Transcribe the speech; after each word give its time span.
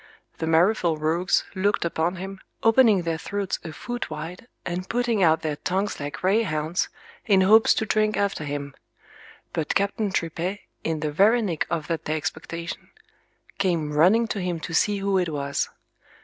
The 0.39 0.47
maroufle 0.47 0.97
rogues 0.99 1.43
looked 1.53 1.85
upon 1.85 2.15
him, 2.15 2.39
opening 2.63 3.03
their 3.03 3.19
throats 3.19 3.59
a 3.63 3.71
foot 3.71 4.09
wide, 4.09 4.47
and 4.65 4.89
putting 4.89 5.21
out 5.21 5.43
their 5.43 5.57
tongues 5.57 5.99
like 5.99 6.17
greyhounds, 6.21 6.89
in 7.27 7.41
hopes 7.41 7.75
to 7.75 7.85
drink 7.85 8.17
after 8.17 8.43
him; 8.43 8.73
but 9.53 9.75
Captain 9.75 10.11
Tripet, 10.11 10.61
in 10.83 11.01
the 11.01 11.11
very 11.11 11.43
nick 11.43 11.67
of 11.69 11.85
that 11.85 12.05
their 12.05 12.17
expectation, 12.17 12.89
came 13.59 13.93
running 13.93 14.27
to 14.29 14.41
him 14.41 14.59
to 14.61 14.73
see 14.73 14.97
who 14.97 15.19
it 15.19 15.29
was. 15.29 15.69